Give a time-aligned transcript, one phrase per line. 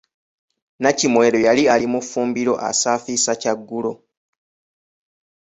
[0.77, 3.93] Nnakimwero yali ali mu ffumbiro asaafiisa kyaggulo.